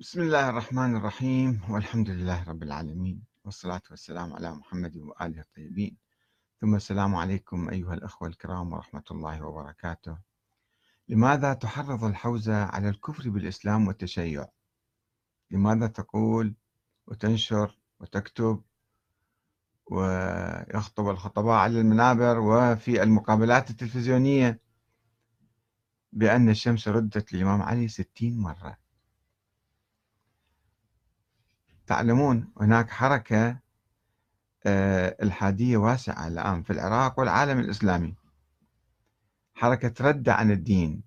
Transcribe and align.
بسم 0.00 0.20
الله 0.20 0.48
الرحمن 0.48 0.96
الرحيم 0.96 1.60
والحمد 1.68 2.10
لله 2.10 2.44
رب 2.44 2.62
العالمين 2.62 3.22
والصلاة 3.44 3.82
والسلام 3.90 4.32
على 4.32 4.52
محمد 4.52 4.96
وآله 4.96 5.40
الطيبين. 5.40 5.96
ثم 6.60 6.74
السلام 6.74 7.14
عليكم 7.14 7.68
أيها 7.68 7.94
الأخوة 7.94 8.28
الكرام 8.28 8.72
ورحمة 8.72 9.02
الله 9.10 9.42
وبركاته. 9.42 10.18
لماذا 11.08 11.54
تحرض 11.54 12.04
الحوزة 12.04 12.64
على 12.64 12.88
الكفر 12.88 13.30
بالإسلام 13.30 13.86
والتشيع؟ 13.86 14.48
لماذا 15.50 15.86
تقول 15.86 16.54
وتنشر 17.06 17.78
وتكتب 18.00 18.62
ويخطب 19.86 21.08
الخطباء 21.08 21.58
على 21.58 21.80
المنابر 21.80 22.38
وفي 22.38 23.02
المقابلات 23.02 23.70
التلفزيونية 23.70 24.60
بأن 26.12 26.48
الشمس 26.48 26.88
ردت 26.88 27.32
للإمام 27.32 27.62
علي 27.62 27.88
ستين 27.88 28.38
مرة؟ 28.38 28.89
تعلمون 31.90 32.52
هناك 32.60 32.90
حركة 32.90 33.58
آه، 34.66 35.16
الحادية 35.22 35.76
واسعة 35.76 36.28
الآن 36.28 36.62
في 36.62 36.72
العراق 36.72 37.18
والعالم 37.20 37.58
الإسلامي. 37.60 38.14
حركة 39.54 40.04
رد 40.08 40.28
عن 40.28 40.50
الدين. 40.50 41.02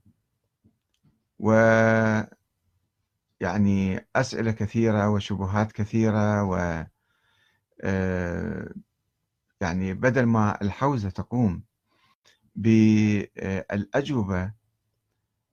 و 1.39 1.51
يعني 3.39 4.07
أسئلة 4.15 4.51
كثيرة 4.51 5.09
وشبهات 5.09 5.71
كثيرة 5.71 6.43
و 6.43 6.83
آه، 7.81 8.73
يعني 9.61 9.93
بدل 9.93 10.23
ما 10.25 10.61
الحوزة 10.61 11.09
تقوم 11.09 11.63
بالأجوبة 12.55 14.51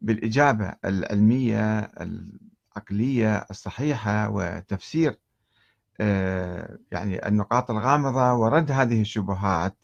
بالإجابة 0.01 0.75
العلمية 0.85 1.93
العقلية 2.77 3.47
الصحيحة 3.51 4.29
وتفسير 4.31 5.19
آه، 6.01 6.79
يعني 6.91 7.29
النقاط 7.29 7.71
الغامضة 7.71 8.33
ورد 8.33 8.71
هذه 8.71 9.01
الشبهات. 9.01 9.77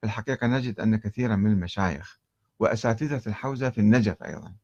في 0.00 0.06
الحقيقة 0.06 0.46
نجد 0.46 0.80
أن 0.80 0.96
كثيرا 0.96 1.36
من 1.36 1.50
المشايخ 1.50 2.20
وأساتذة 2.58 3.22
الحوزة 3.26 3.70
في 3.70 3.78
النجف 3.80 4.22
أيضا 4.22 4.54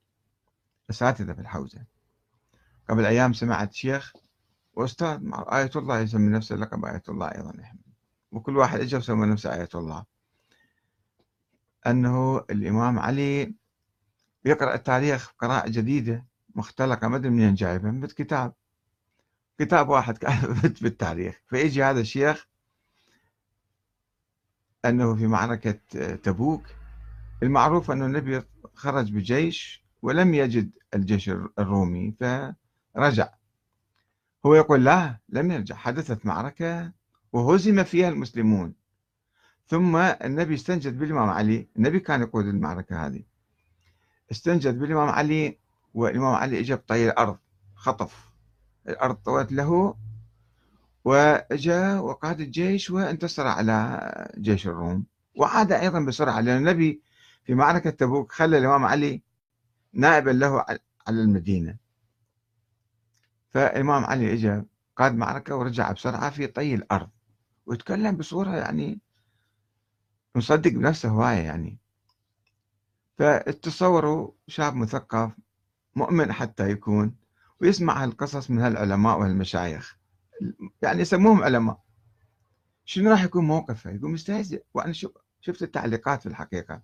أساتذة 0.90 1.32
في 1.32 1.40
الحوزة. 1.40 1.84
قبل 2.88 3.04
أيام 3.06 3.32
سمعت 3.32 3.72
شيخ 3.72 4.12
وأستاذ 4.74 5.20
آية 5.52 5.70
الله 5.76 5.98
يسمي 5.98 6.28
نفسه 6.28 6.56
لقب 6.56 6.84
آية 6.84 7.02
الله 7.08 7.28
أيضا. 7.28 7.52
وكل 8.32 8.56
واحد 8.56 8.80
اجى 8.80 8.96
وسمى 8.96 9.26
نفسه 9.26 9.54
آية 9.54 9.68
الله. 9.74 10.04
أنه 11.86 12.38
الإمام 12.50 12.98
علي 12.98 13.54
يقرأ 14.44 14.74
التاريخ 14.74 15.32
قراءة 15.38 15.68
جديدة 15.68 16.26
مختلقة 16.56 17.08
ما 17.08 17.16
أدري 17.16 17.30
منين 17.30 17.54
جايبها 17.54 17.90
من 17.90 18.06
كتاب. 18.06 18.52
كتاب 19.58 19.88
واحد 19.88 20.18
في 20.74 20.86
التاريخ 20.86 21.40
فيجي 21.48 21.84
هذا 21.84 22.00
الشيخ 22.00 22.46
أنه 24.84 25.14
في 25.14 25.26
معركة 25.26 25.80
تبوك. 26.14 26.62
المعروف 27.42 27.90
أن 27.90 28.02
النبي 28.02 28.42
خرج 28.74 29.12
بجيش 29.12 29.84
ولم 30.02 30.34
يجد 30.34 30.70
الجيش 30.94 31.28
الرومي 31.58 32.14
فرجع. 32.20 33.28
هو 34.46 34.54
يقول 34.54 34.84
لا 34.84 35.18
لم 35.28 35.50
يرجع. 35.50 35.74
حدثت 35.74 36.26
معركة 36.26 36.92
وهزم 37.32 37.84
فيها 37.84 38.08
المسلمون. 38.08 38.74
ثم 39.66 39.96
النبي 39.96 40.54
استنجد 40.54 40.98
بالإمام 40.98 41.28
علي. 41.28 41.68
النبي 41.76 42.00
كان 42.00 42.22
يقود 42.22 42.46
المعركة 42.46 43.06
هذه. 43.06 43.22
استنجد 44.30 44.78
بالإمام 44.78 45.08
علي 45.08 45.58
والإمام 45.96 46.34
علي 46.34 46.60
إجا 46.60 46.74
بطي 46.74 47.08
الأرض. 47.08 47.38
خطف. 47.74 48.32
الأرض 48.88 49.14
طوت 49.14 49.52
له 49.52 49.96
وإجا 51.04 51.98
وقاد 51.98 52.40
الجيش 52.40 52.90
وانتصر 52.90 53.46
على 53.46 54.00
جيش 54.38 54.66
الروم. 54.66 55.06
وعاد 55.36 55.72
أيضا 55.72 56.00
بسرعة 56.00 56.40
لأن 56.40 56.56
النبي 56.56 57.02
في 57.44 57.54
معركة 57.54 57.90
تبوك 57.90 58.32
خلى 58.32 58.58
الإمام 58.58 58.84
علي 58.84 59.22
نائبا 59.92 60.30
له 60.30 60.64
على 61.06 61.20
المدينة. 61.22 61.76
فالإمام 63.50 64.04
علي 64.04 64.32
إجا 64.32 64.64
قاد 64.96 65.14
معركة 65.14 65.56
ورجع 65.56 65.92
بسرعة 65.92 66.30
في 66.30 66.46
طي 66.46 66.74
الأرض. 66.74 67.10
ويتكلم 67.66 68.16
بصورة 68.16 68.56
يعني 68.56 69.00
مصدق 70.34 70.70
بنفسه 70.70 71.08
هواية 71.08 71.38
يعني. 71.38 71.78
فتصوروا 73.18 74.30
شاب 74.48 74.74
مثقف 74.74 75.32
مؤمن 75.96 76.32
حتى 76.32 76.70
يكون 76.70 77.14
ويسمع 77.60 78.04
هالقصص 78.04 78.50
من 78.50 78.58
هالعلماء 78.58 79.18
وهالمشايخ. 79.18 79.98
يعني 80.82 81.00
يسموهم 81.00 81.44
علماء. 81.44 81.80
شنو 82.84 83.10
راح 83.10 83.24
يكون 83.24 83.44
موقفه؟ 83.44 83.90
يقول 83.90 84.10
مستهزئ 84.10 84.64
وأنا 84.74 84.92
شفت 85.40 85.62
التعليقات 85.62 86.20
في 86.20 86.26
الحقيقة. 86.26 86.82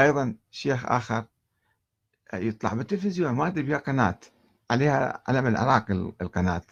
أيضا 0.00 0.36
شيخ 0.50 0.86
آخر 0.86 1.24
يطلع 2.34 2.72
بالتلفزيون 2.72 3.32
ما 3.32 3.46
أدري 3.46 3.62
بها 3.62 3.78
قناة. 3.78 4.18
عليها 4.70 5.22
علم 5.28 5.46
العراق 5.46 5.90
القناة. 5.90 6.62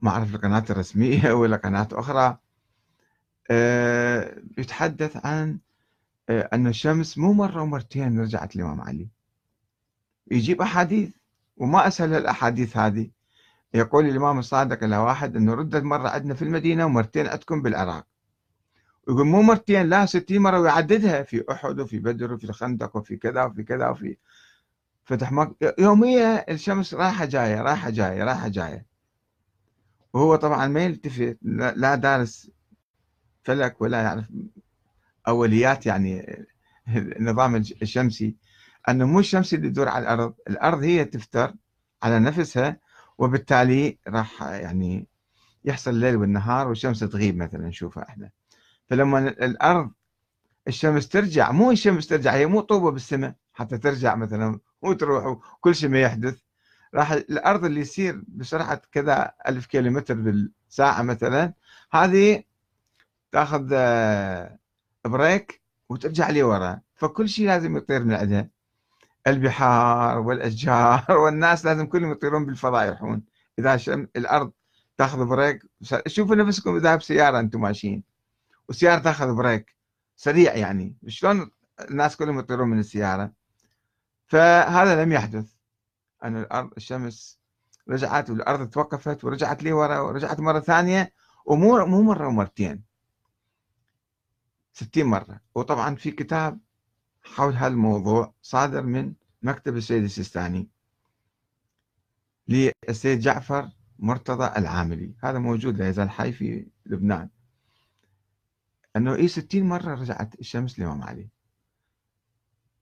ما 0.00 0.10
أعرف 0.10 0.34
القناة 0.34 0.64
الرسمية 0.70 1.32
ولا 1.40 1.56
قناة 1.56 1.88
أخرى. 1.92 2.38
أه 3.50 4.42
يتحدث 4.58 5.26
عن 5.26 5.50
آه، 5.50 5.71
أن 6.40 6.66
الشمس 6.66 7.18
مو 7.18 7.32
مرة 7.32 7.62
ومرتين 7.62 8.20
رجعت 8.20 8.56
الإمام 8.56 8.80
علي. 8.80 9.08
يجيب 10.30 10.62
أحاديث 10.62 11.10
وما 11.56 11.86
أسهل 11.86 12.14
الأحاديث 12.14 12.76
هذه. 12.76 13.10
يقول 13.74 14.06
الإمام 14.06 14.38
الصادق 14.38 14.84
إلى 14.84 14.96
واحد 14.96 15.36
أنه 15.36 15.54
ردت 15.54 15.82
مرة 15.82 16.08
عندنا 16.08 16.34
في 16.34 16.42
المدينة 16.42 16.86
ومرتين 16.86 17.26
عندكم 17.26 17.62
بالعراق. 17.62 18.06
يقول 19.08 19.26
مو 19.26 19.42
مرتين 19.42 19.86
لا 19.86 20.06
ستين 20.06 20.42
مرة 20.42 20.60
ويعددها 20.60 21.22
في 21.22 21.44
أحد 21.50 21.80
وفي 21.80 21.98
بدر 21.98 22.32
وفي 22.34 22.44
الخندق 22.44 22.96
وفي 22.96 23.16
كذا 23.16 23.44
وفي 23.44 23.62
كذا 23.62 23.88
وفي 23.88 24.16
فتح 25.04 25.32
مك... 25.32 25.74
يوميا 25.78 26.50
الشمس 26.52 26.94
رايحة 26.94 27.24
جاية 27.24 27.62
رايحة 27.62 27.90
جاية 27.90 28.24
رايحة 28.24 28.48
جاية. 28.48 28.86
وهو 30.12 30.36
طبعا 30.36 30.66
ما 30.66 30.84
يلتفت 30.84 31.38
لا 31.42 31.94
دارس 31.94 32.50
فلك 33.42 33.80
ولا 33.80 34.02
يعرف 34.02 34.24
أوليات 35.28 35.86
يعني 35.86 36.44
النظام 36.88 37.56
الشمسي 37.56 38.36
أنه 38.88 39.06
مو 39.06 39.20
الشمس 39.20 39.54
اللي 39.54 39.68
تدور 39.68 39.88
على 39.88 40.02
الأرض، 40.02 40.34
الأرض 40.48 40.82
هي 40.82 41.04
تفتر 41.04 41.54
على 42.02 42.18
نفسها 42.18 42.76
وبالتالي 43.18 43.98
راح 44.08 44.42
يعني 44.42 45.06
يحصل 45.64 45.90
الليل 45.90 46.16
والنهار 46.16 46.68
والشمس 46.68 47.00
تغيب 47.00 47.36
مثلا 47.36 47.68
نشوفها 47.68 48.08
إحنا. 48.08 48.30
فلما 48.90 49.18
الأرض 49.18 49.90
الشمس 50.68 51.08
ترجع 51.08 51.50
مو 51.52 51.70
الشمس 51.70 52.06
ترجع 52.06 52.34
هي 52.34 52.46
مو 52.46 52.60
طوبة 52.60 52.90
بالسماء 52.90 53.34
حتى 53.52 53.78
ترجع 53.78 54.14
مثلا 54.14 54.60
وتروح 54.82 55.26
وكل 55.26 55.74
شيء 55.74 55.88
ما 55.88 56.00
يحدث 56.00 56.38
راح 56.94 57.12
الأرض 57.12 57.64
اللي 57.64 57.80
يصير 57.80 58.22
بسرعة 58.28 58.82
كذا 58.92 59.32
ألف 59.48 59.66
كيلومتر 59.66 60.14
بالساعة 60.14 61.02
مثلا 61.02 61.52
هذه 61.92 62.42
تأخذ 63.32 63.74
break 65.04 65.62
وترجع 65.88 66.30
لي 66.30 66.42
ورا. 66.42 66.80
فكل 66.94 67.28
شيء 67.28 67.46
لازم 67.46 67.76
يطير 67.76 68.04
من 68.04 68.14
عندها 68.14 68.48
البحار 69.26 70.18
والأشجار 70.18 71.06
والناس 71.24 71.64
لازم 71.64 71.86
كلهم 71.86 72.12
يطيرون 72.12 72.46
بالفضاء 72.46 72.86
يروحون. 72.86 73.22
إذا 73.58 73.76
شم 73.76 74.06
الأرض 74.16 74.52
تاخذ 74.98 75.24
break 75.26 75.62
شوفوا 76.06 76.36
نفسكم 76.36 76.76
إذا 76.76 76.96
بسيارة 76.96 77.40
أنتم 77.40 77.60
ماشيين. 77.60 78.02
والسياره 78.68 78.98
تاخذ 78.98 79.34
break 79.34 79.76
سريع 80.16 80.54
يعني. 80.54 80.96
شلون 81.08 81.50
الناس 81.90 82.16
كلهم 82.16 82.38
يطيرون 82.38 82.68
من 82.68 82.78
السيارة؟ 82.78 83.32
فهذا 84.26 85.04
لم 85.04 85.12
يحدث. 85.12 85.52
أن 86.24 86.36
الأرض 86.36 86.70
الشمس 86.76 87.38
رجعت 87.88 88.30
والأرض 88.30 88.70
توقفت 88.70 89.24
ورجعت 89.24 89.62
لي 89.62 89.72
ورا 89.72 89.98
ورجعت 89.98 90.40
مرة 90.40 90.60
ثانية. 90.60 91.12
ومو 91.46 91.86
مو 91.86 92.02
مرة 92.02 92.28
ومرتين. 92.28 92.91
ستين 94.72 95.06
مرة. 95.06 95.40
وطبعا 95.54 95.94
في 95.94 96.10
كتاب 96.10 96.58
حول 97.22 97.54
هالموضوع 97.54 98.34
صادر 98.42 98.82
من 98.82 99.12
مكتب 99.42 99.76
السيد 99.76 100.04
السيستاني 100.04 100.68
للسيد 102.48 103.20
جعفر 103.20 103.68
مرتضى 103.98 104.58
العاملي. 104.58 105.14
هذا 105.22 105.38
موجود 105.38 105.78
لا 105.78 105.88
يزال 105.88 106.10
حي 106.10 106.32
في 106.32 106.66
لبنان. 106.86 107.28
أنه 108.96 109.14
اي 109.14 109.28
60 109.28 109.62
مرة 109.62 109.94
رجعت 109.94 110.40
الشمس 110.40 110.78
الامام 110.78 111.02
علي. 111.02 111.28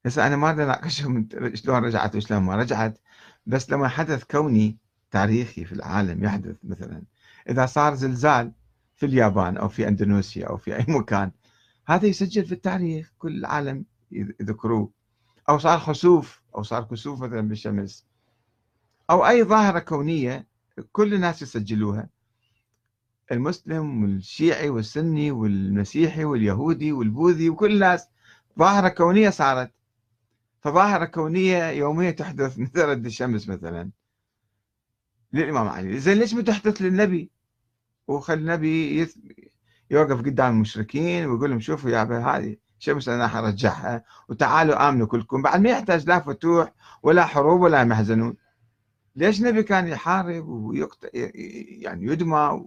هسه 0.06 0.26
أنا 0.26 0.36
ما 0.36 0.50
اناقشهم 0.50 1.28
شلون 1.54 1.84
رجعت 1.84 2.16
وشلون 2.16 2.42
ما 2.42 2.56
رجعت 2.56 2.98
بس 3.46 3.70
لما 3.70 3.88
حدث 3.88 4.24
كوني 4.24 4.78
تاريخي 5.10 5.64
في 5.64 5.72
العالم 5.72 6.24
يحدث 6.24 6.56
مثلا 6.64 7.02
إذا 7.48 7.66
صار 7.66 7.94
زلزال 7.94 8.52
في 8.96 9.06
اليابان 9.06 9.56
أو 9.56 9.68
في 9.68 9.88
أندونيسيا 9.88 10.46
أو 10.46 10.56
في 10.56 10.76
أي 10.76 10.84
مكان 10.88 11.30
هذا 11.90 12.06
يسجل 12.06 12.46
في 12.46 12.52
التاريخ 12.52 13.12
كل 13.18 13.36
العالم 13.36 13.84
يذكروه. 14.12 14.90
أو 15.48 15.58
صار 15.58 15.78
خسوف 15.78 16.42
أو 16.56 16.62
صار 16.62 16.84
كسوف 16.84 17.22
مثلا 17.22 17.40
بالشمس. 17.40 18.06
أو 19.10 19.26
أي 19.26 19.44
ظاهرة 19.44 19.78
كونية 19.78 20.46
كل 20.92 21.14
الناس 21.14 21.42
يسجلوها. 21.42 22.08
المسلم 23.32 24.02
والشيعي 24.02 24.68
والسني 24.68 25.30
والمسيحي 25.30 26.24
واليهودي 26.24 26.92
والبوذي 26.92 27.50
وكل 27.50 27.72
الناس 27.72 28.08
ظاهرة 28.58 28.88
كونية 28.88 29.30
صارت. 29.30 29.72
فظاهرة 30.60 31.04
كونية 31.04 31.70
يومية 31.70 32.10
تحدث 32.10 32.58
مثل 32.58 32.84
رد 32.84 33.06
الشمس 33.06 33.48
مثلا. 33.48 33.90
للإمام 35.32 35.68
علي. 35.68 36.00
زين 36.00 36.18
ليش 36.18 36.34
ما 36.34 36.42
تحدث 36.42 36.82
للنبي؟ 36.82 37.30
وخلي 38.08 38.40
النبي 38.40 39.02
يوقف 39.90 40.18
قدام 40.18 40.54
المشركين 40.54 41.26
ويقول 41.26 41.50
لهم 41.50 41.60
شوفوا 41.60 41.90
يا 41.90 42.02
هذه 42.02 42.56
شمس 42.78 43.08
أنا 43.08 43.28
حرجعها. 43.28 44.04
وتعالوا 44.28 44.88
آمنوا 44.88 45.06
كلكم. 45.06 45.42
بعد 45.42 45.60
ما 45.60 45.70
يحتاج 45.70 46.06
لا 46.06 46.20
فتوح 46.20 46.72
ولا 47.02 47.24
حروب 47.26 47.60
ولا 47.60 47.84
محزنون 47.84 48.36
ليش 49.16 49.40
النبي 49.40 49.62
كان 49.62 49.88
يحارب 49.88 50.48
ويقت... 50.48 51.10
يعني 51.14 52.06
يدمى 52.06 52.64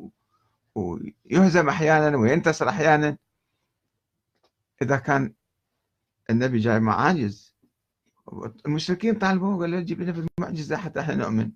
ويهزم 0.75 1.69
أحيانا 1.69 2.17
وينتصر 2.17 2.69
أحيانا؟ 2.69 3.17
إذا 4.81 4.97
كان 4.97 5.33
النبي 6.29 6.59
جاي 6.59 6.79
معاجز 6.79 7.55
المشركين 8.65 9.15
طالبوه 9.15 9.59
قالوا 9.59 9.79
جيب 9.81 10.01
لنا 10.01 10.25
المعجزة 10.39 10.77
حتى 10.77 10.99
إحنا 10.99 11.15
نؤمن. 11.15 11.51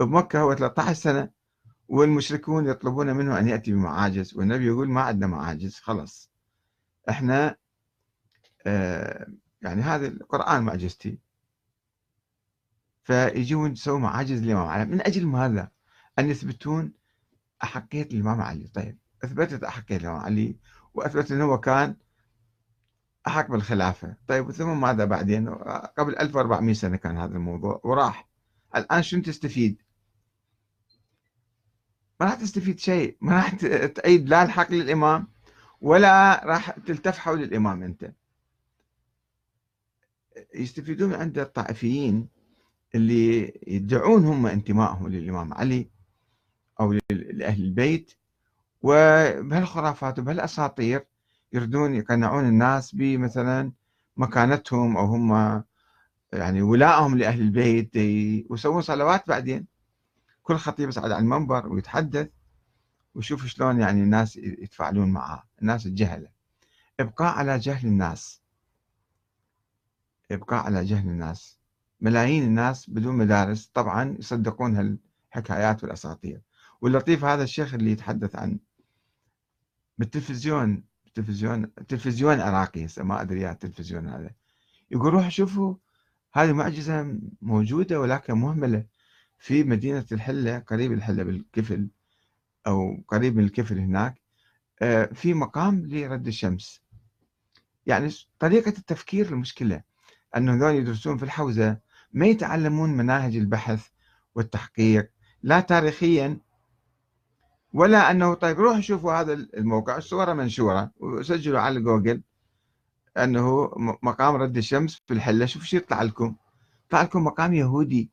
بمكة 0.00 0.40
هو 0.40 0.54
13 0.54 0.92
سنة. 0.92 1.39
والمشركون 1.90 2.66
يطلبون 2.66 3.16
منه 3.16 3.38
أن 3.38 3.48
يأتي 3.48 3.72
بمعاجز 3.72 4.36
والنبي 4.36 4.66
يقول 4.66 4.88
ما 4.88 5.00
عندنا 5.00 5.26
معاجز 5.26 5.74
خلاص 5.74 6.30
إحنا 7.08 7.56
آه 8.66 9.26
يعني 9.62 9.82
هذا 9.82 10.06
القرآن 10.06 10.62
معجزتي 10.62 11.18
فيجون 13.04 13.72
يسووا 13.72 13.98
معاجز 13.98 14.42
الامام 14.42 14.66
علي 14.66 14.84
من 14.84 15.00
أجل 15.00 15.26
ماذا؟ 15.26 15.70
أن 16.18 16.30
يثبتون 16.30 16.92
أحقية 17.62 18.02
الامام 18.02 18.40
علي 18.40 18.66
طيب 18.74 18.98
أثبتت 19.24 19.64
أحقية 19.64 19.96
الامام 19.96 20.20
علي 20.20 20.56
واثبتت 20.94 21.32
إنه 21.32 21.44
هو 21.44 21.60
كان 21.60 21.96
أحق 23.26 23.50
بالخلافة 23.50 24.16
طيب 24.26 24.50
ثم 24.50 24.80
ماذا 24.80 25.04
بعدين؟ 25.04 25.48
قبل 25.98 26.16
1400 26.16 26.74
سنة 26.74 26.96
كان 26.96 27.18
هذا 27.18 27.34
الموضوع 27.34 27.80
وراح 27.84 28.28
الآن 28.76 29.02
شنو 29.02 29.22
تستفيد؟ 29.22 29.82
ما 32.20 32.26
راح 32.26 32.34
تستفيد 32.34 32.78
شيء 32.78 33.16
ما 33.20 33.34
راح 33.36 33.54
تأيد 33.86 34.28
لا 34.28 34.42
الحق 34.42 34.72
للإمام 34.72 35.28
ولا 35.80 36.44
راح 36.44 36.70
تلتف 36.70 37.18
حول 37.18 37.42
الإمام 37.42 37.82
أنت. 37.82 38.12
يستفيدون 40.54 41.14
عند 41.14 41.38
الطائفيين 41.38 42.28
اللي 42.94 43.60
يدعون 43.66 44.24
هم 44.24 44.46
انتمائهم 44.46 45.08
للإمام 45.08 45.54
علي 45.54 45.90
أو 46.80 46.92
لأهل 47.10 47.62
البيت 47.62 48.12
وبهالخرافات 48.82 50.18
وبهالأساطير 50.18 51.06
يردون 51.52 51.94
يقنعون 51.94 52.44
الناس 52.48 52.94
بمثلا 52.94 53.72
مكانتهم 54.16 54.96
أو 54.96 55.04
هم 55.04 55.62
يعني 56.32 56.62
ولائهم 56.62 57.18
لأهل 57.18 57.40
البيت 57.40 57.96
ويسوون 58.50 58.82
صلوات 58.82 59.28
بعدين. 59.28 59.66
كل 60.50 60.56
خطيب 60.56 60.88
يصعد 60.88 61.10
على 61.10 61.22
المنبر 61.22 61.68
ويتحدث 61.68 62.28
ويشوف 63.14 63.46
شلون 63.46 63.80
يعني 63.80 64.02
الناس 64.02 64.36
يتفاعلون 64.36 65.10
معه 65.10 65.44
الناس 65.62 65.86
الجهلة 65.86 66.28
إبقاء 67.00 67.38
على 67.38 67.58
جهل 67.58 67.86
الناس. 67.86 68.42
إبقاء 70.30 70.64
على 70.64 70.84
جهل 70.84 71.08
الناس. 71.08 71.58
ملايين 72.00 72.42
الناس 72.42 72.90
بدون 72.90 73.14
مدارس 73.16 73.66
طبعا 73.66 74.16
يصدقون 74.18 74.98
هالحكايات 75.34 75.82
والأساطير. 75.82 76.42
واللطيف 76.80 77.24
هذا 77.24 77.42
الشيخ 77.42 77.74
اللي 77.74 77.90
يتحدث 77.90 78.36
عن 78.36 78.58
بالتلفزيون 79.98 80.84
التلفزيون 81.06 81.74
تلفزيون 81.74 82.40
عراقي 82.40 82.86
ما 82.98 83.20
أدري 83.20 83.40
يا 83.40 83.52
التلفزيون 83.52 84.08
هذا. 84.08 84.30
يقول 84.90 85.12
روحوا 85.12 85.28
شوفوا 85.30 85.74
هذه 86.32 86.52
معجزة 86.52 87.18
موجودة 87.42 88.00
ولكن 88.00 88.34
مهملة. 88.34 88.99
في 89.40 89.64
مدينة 89.64 90.06
الحلة 90.12 90.58
قريب 90.58 90.92
الحلة 90.92 91.22
بالكفل 91.22 91.88
أو 92.66 93.04
قريب 93.08 93.36
من 93.36 93.44
الكفل 93.44 93.78
هناك 93.78 94.20
آه، 94.82 95.04
في 95.04 95.34
مقام 95.34 95.86
لرد 95.86 96.26
الشمس. 96.26 96.82
يعني 97.86 98.10
طريقة 98.38 98.68
التفكير 98.68 99.28
المشكلة 99.28 99.82
أنه 100.36 100.54
هذول 100.54 100.74
يدرسون 100.74 101.16
في 101.16 101.22
الحوزة 101.22 101.78
ما 102.12 102.26
يتعلمون 102.26 102.90
مناهج 102.90 103.36
البحث 103.36 103.88
والتحقيق 104.34 105.10
لا 105.42 105.60
تاريخيا 105.60 106.38
ولا 107.72 108.10
أنه 108.10 108.34
طيب 108.34 108.60
روحوا 108.60 108.80
شوفوا 108.80 109.12
هذا 109.12 109.32
الموقع 109.32 109.96
الصورة 109.96 110.32
منشورة 110.32 110.90
وسجلوا 111.00 111.60
على 111.60 111.80
جوجل 111.80 112.22
أنه 113.16 113.70
مقام 114.02 114.34
رد 114.36 114.56
الشمس 114.56 115.02
في 115.06 115.14
الحلة. 115.14 115.46
شوفوا 115.46 115.66
شو 115.66 115.76
يطلع 115.76 116.02
لكم. 116.02 116.36
يطلع 116.86 117.02
لكم 117.02 117.24
مقام 117.24 117.54
يهودي. 117.54 118.10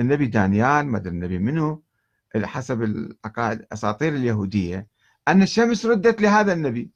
النبي 0.00 0.26
دانيال 0.26 0.86
ما 0.86 0.98
النبي 0.98 1.38
منه 1.38 1.82
حسب 2.36 2.82
العقائد 2.82 3.60
الاساطير 3.60 4.14
اليهودية 4.14 4.86
أن 5.28 5.42
الشمس 5.42 5.86
ردت 5.86 6.20
لهذا 6.20 6.52
النبي. 6.52 6.90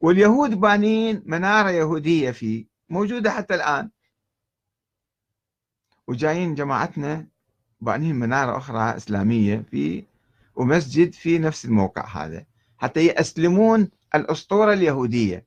واليهود 0.00 0.50
بانين 0.50 1.22
منارة 1.26 1.70
يهودية 1.70 2.30
فيه 2.30 2.66
موجودة 2.88 3.30
حتى 3.30 3.54
الآن. 3.54 3.90
وجايين 6.06 6.54
جماعتنا 6.54 7.26
بانين 7.80 8.14
منارة 8.14 8.56
أخرى 8.56 8.96
إسلامية 8.96 9.64
في 9.70 10.04
ومسجد 10.54 11.12
في 11.14 11.38
نفس 11.38 11.64
الموقع 11.64 12.06
هذا. 12.06 12.46
حتى 12.78 13.06
يأسلمون 13.06 13.88
الأسطورة 14.14 14.72
اليهودية. 14.72 15.46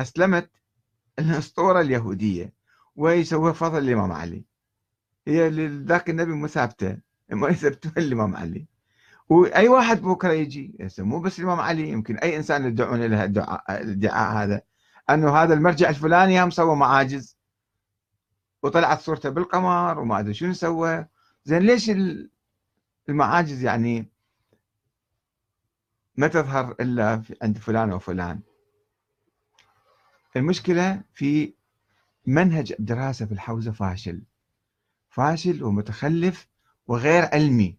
أسلمت 0.00 0.50
الأسطورة 1.18 1.80
اليهودية. 1.80 2.52
ويسوي 2.96 3.54
فضل 3.54 3.78
الإمام 3.78 4.12
علي. 4.12 4.44
هي 5.26 5.48
ذاك 5.68 6.10
النبي 6.10 6.32
مو 6.32 6.46
ثابتة. 6.46 6.98
ما 7.30 7.48
يثبتون 7.48 7.92
الإمام 7.98 8.36
علي. 8.36 8.66
وأي 9.28 9.68
واحد 9.68 10.02
بكره 10.02 10.32
يجي. 10.32 10.88
مو 10.98 11.20
بس 11.20 11.38
الإمام 11.38 11.60
علي 11.60 11.88
يمكن 11.88 12.16
أي 12.16 12.36
إنسان 12.36 12.66
يدعون 12.66 13.02
له 13.02 13.24
الادعاء 13.24 14.32
هذا. 14.32 14.60
أنه 15.10 15.36
هذا 15.36 15.54
المرجع 15.54 15.88
الفلاني 15.88 16.42
هم 16.42 16.50
سوى 16.50 16.76
معاجز. 16.76 17.36
وطلعت 18.62 19.00
صورته 19.00 19.28
بالقمر 19.30 19.98
وما 19.98 20.18
أدري 20.20 20.34
شنو 20.34 20.52
سوى. 20.52 21.06
زين 21.44 21.62
ليش 21.62 21.90
المعاجز 23.08 23.64
يعني 23.64 24.10
ما 26.16 26.28
تظهر 26.28 26.74
إلا 26.80 27.22
عند 27.42 27.58
فلان 27.58 27.92
وفلان 27.92 28.40
المشكلة 30.36 31.02
في 31.14 31.54
منهج 32.26 32.74
الدراسة 32.80 33.26
في 33.26 33.32
الحوزة 33.32 33.72
فاشل. 33.72 34.22
فاشل 35.16 35.64
ومتخلف 35.64 36.46
وغير 36.86 37.24
علمي. 37.24 37.78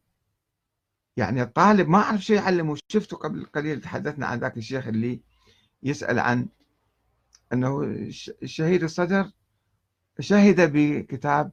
يعني 1.17 1.41
الطالب 1.41 1.87
ما 1.89 1.97
أعرف 1.97 2.21
شو 2.21 2.33
يعلمه 2.33 2.77
شفته 2.87 3.17
قبل 3.17 3.45
قليل 3.45 3.81
تحدثنا 3.81 4.27
عن 4.27 4.39
ذاك 4.39 4.57
الشيخ 4.57 4.87
اللي 4.87 5.21
يسأل 5.83 6.19
عن 6.19 6.47
أنه 7.53 7.83
الشهيد 8.43 8.83
الصدر 8.83 9.31
شهد 10.19 10.71
بكتاب 10.73 11.51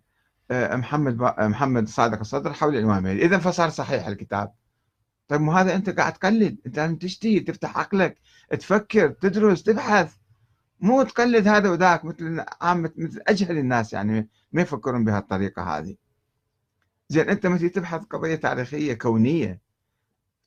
آه، 0.50 0.76
محمد 0.76 1.22
محمد 1.38 1.88
صادق 1.88 2.18
الصدر 2.18 2.52
حول 2.52 2.76
الإمام 2.76 3.06
إذا 3.06 3.38
فصار 3.38 3.70
صحيح 3.70 4.06
الكتاب. 4.06 4.54
طيب 5.28 5.40
مو 5.40 5.52
هذا 5.52 5.74
أنت 5.74 5.90
قاعد 5.90 6.12
تقلد. 6.12 6.58
أنت 6.66 6.76
لازم 6.76 6.96
تشتي 6.96 7.40
تفتح 7.40 7.78
عقلك 7.78 8.18
تفكر 8.50 9.10
تدرس 9.10 9.62
تبحث 9.62 10.16
مو 10.80 11.02
تقلد 11.02 11.48
هذا 11.48 11.70
وذاك 11.70 12.04
مثل 12.04 12.44
عامة 12.60 12.92
مثل 12.96 13.20
أجهل 13.28 13.58
الناس 13.58 13.92
يعني 13.92 14.28
ما 14.52 14.62
يفكرون 14.62 15.04
بهالطريقة 15.04 15.62
هذه. 15.62 15.96
زين 17.08 17.28
أنت 17.28 17.46
مثل 17.46 17.70
تبحث 17.70 18.04
قضية 18.04 18.34
تاريخية 18.34 18.94
كونية 18.94 19.60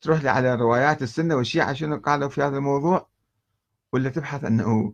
تروح 0.02 0.24
لي 0.24 0.30
على 0.30 0.56
روايات 0.56 1.02
السنة 1.02 1.36
والشيعة 1.36 1.74
شنو 1.74 1.98
قالوا 1.98 2.30
في 2.30 2.42
هذا 2.42 2.58
الموضوع؟ 2.58 3.10
ولا 3.94 4.10
تبحث 4.10 4.44
أنه 4.44 4.94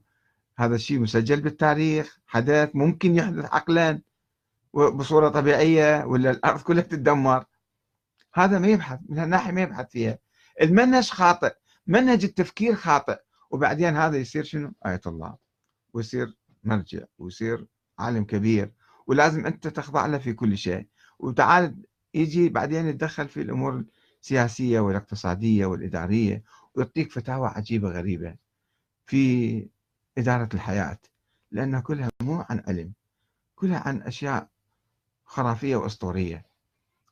هذا 0.58 0.76
الشيء 0.76 1.00
مسجل 1.00 1.42
بالتاريخ 1.42 2.20
حدث 2.28 2.70
ممكن 2.74 3.16
يحدث 3.16 3.46
عقلا 3.46 4.02
بصورة 4.74 5.30
طبيعية 5.30 6.06
ولا 6.06 6.32
الأرض 6.32 6.62
كلها 6.62 6.84
تتدمر؟ 6.84 7.46
هذا 8.34 8.60
ما 8.60 8.68
يبحث 8.68 9.00
من 9.10 9.20
هالناحية 9.20 9.52
ما 9.52 9.62
يبحث 9.62 9.90
فيها. 9.90 10.20
المنهج 10.62 11.10
خاطئ 11.10 11.54
منهج 11.88 12.24
التفكير 12.24 12.76
خاطئ. 12.76 13.18
وبعدين 13.54 13.96
هذا 13.96 14.18
يصير 14.18 14.44
شنو؟ 14.44 14.74
آية 14.86 15.02
الله. 15.08 15.38
ويصير 15.94 16.38
مرجع 16.64 17.04
ويصير 17.18 17.68
عالم 18.00 18.24
كبير 18.24 18.72
ولازم 19.08 19.46
أنت 19.46 19.68
تخضع 19.68 20.06
له 20.06 20.18
في 20.18 20.34
كل 20.34 20.58
شيء. 20.58 20.88
وتعال 21.20 21.86
يجي 22.14 22.50
بعدين 22.50 22.88
يتدخل 22.88 23.28
في 23.28 23.42
الأمور 23.42 23.86
السياسية 24.22 24.80
والاقتصادية 24.80 25.66
والإدارية 25.66 26.44
ويعطيك 26.76 27.12
فتاوى 27.12 27.48
عجيبة 27.48 27.90
غريبة 27.90 28.36
في 29.06 29.70
إدارة 30.18 30.50
الحياة. 30.54 31.00
لأنها 31.52 31.80
كلها 31.80 32.10
مو 32.22 32.46
عن 32.50 32.64
علم 32.68 32.94
كلها 33.56 33.80
عن 33.80 34.02
أشياء 34.02 34.50
خرافية 35.26 35.76
وأسطورية. 35.76 36.46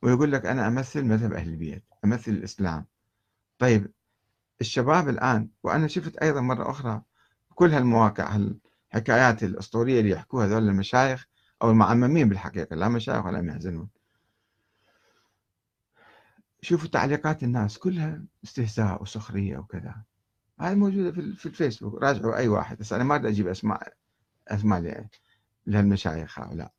ويقول 0.04 0.32
لك 0.32 0.46
أنا 0.46 0.68
أمثل 0.68 1.04
مذهب 1.04 1.34
أهل 1.34 1.50
البيت 1.50 1.84
أمثل 2.06 2.32
الإسلام. 2.32 2.86
طيب 3.60 3.92
الشباب 4.62 5.10
الآن 5.10 5.50
وأنا 5.64 5.88
شفت 5.88 6.18
أيضا 6.18 6.42
مرة 6.42 6.70
أخرى 6.72 7.02
كل 7.56 7.72
هالمواقع 7.72 8.40
الحكايات 8.94 9.44
الأسطورية 9.44 10.00
اللي 10.00 10.12
يحكوها 10.12 10.46
هذول 10.46 10.70
المشايخ 10.70 11.28
أو 11.62 11.72
المعممين 11.72 12.30
بالحقيقة 12.30 12.76
لا 12.76 12.90
مشايخ 12.90 13.26
ولا 13.26 13.48
يحزنون 13.52 13.90
شوفوا 16.62 16.90
تعليقات 16.90 17.44
الناس 17.44 17.78
كلها 17.78 18.24
استهزاء 18.44 19.02
وسخرية 19.02 19.58
وكذا. 19.58 19.96
هاي 20.60 20.76
موجودة 20.76 21.12
في 21.12 21.46
الفيسبوك 21.46 22.02
راجعوا 22.04 22.38
أي 22.38 22.48
واحد. 22.48 22.78
بس 22.78 22.94
أنا 22.94 23.04
ما 23.04 23.16
أجيب 23.16 23.48
أسماء 23.48 23.94
أسماء 24.48 25.08
لهالمشايخ 25.68 26.40
هؤلاء. 26.40 26.72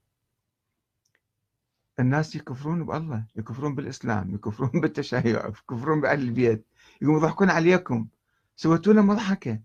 الناس 2.02 2.37
يكفرون 2.37 2.85
بالله 2.87 3.25
يكفرون 3.37 3.75
بالإسلام 3.75 4.35
يكفرون 4.35 4.80
بالتشيع 4.80 5.47
يكفرون 5.49 6.00
بأهل 6.00 6.21
البيت 6.21 6.66
يقوموا 7.02 7.21
يضحكون 7.21 7.50
عليكم. 7.50 8.06
سويتوا 8.56 8.92
لنا 8.92 9.02
مضحكة. 9.02 9.61